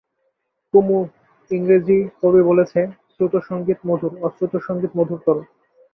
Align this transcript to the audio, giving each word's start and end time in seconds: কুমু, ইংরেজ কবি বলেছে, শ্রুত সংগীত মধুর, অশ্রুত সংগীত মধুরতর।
কুমু, 0.73 0.99
ইংরেজ 1.51 1.87
কবি 2.21 2.41
বলেছে, 2.49 2.79
শ্রুত 3.11 3.33
সংগীত 3.49 3.79
মধুর, 3.89 4.13
অশ্রুত 4.21 4.53
সংগীত 4.67 4.91
মধুরতর। 4.99 5.37